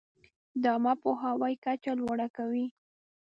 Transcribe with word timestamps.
د 0.61 0.63
عامه 0.73 0.93
پوهاوي 1.01 1.53
کچه 1.63 1.91
لوړه 1.99 2.27
کوي. 2.37 2.65